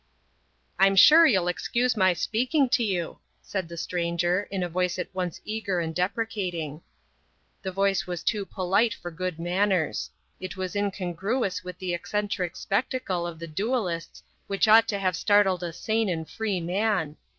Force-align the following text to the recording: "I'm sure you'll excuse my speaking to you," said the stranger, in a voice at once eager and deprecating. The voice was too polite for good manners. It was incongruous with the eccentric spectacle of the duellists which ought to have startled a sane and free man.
"I'm 0.79 0.95
sure 0.95 1.27
you'll 1.27 1.47
excuse 1.47 1.95
my 1.95 2.13
speaking 2.13 2.69
to 2.69 2.83
you," 2.83 3.19
said 3.39 3.69
the 3.69 3.77
stranger, 3.77 4.47
in 4.49 4.63
a 4.63 4.67
voice 4.67 4.97
at 4.97 5.13
once 5.13 5.39
eager 5.45 5.79
and 5.79 5.93
deprecating. 5.93 6.81
The 7.61 7.71
voice 7.71 8.07
was 8.07 8.23
too 8.23 8.43
polite 8.43 8.95
for 8.95 9.11
good 9.11 9.37
manners. 9.37 10.09
It 10.39 10.57
was 10.57 10.75
incongruous 10.75 11.63
with 11.63 11.77
the 11.77 11.93
eccentric 11.93 12.55
spectacle 12.55 13.27
of 13.27 13.37
the 13.37 13.45
duellists 13.45 14.23
which 14.47 14.67
ought 14.67 14.87
to 14.87 14.97
have 14.97 15.15
startled 15.15 15.61
a 15.61 15.71
sane 15.71 16.09
and 16.09 16.27
free 16.27 16.59
man. 16.59 17.17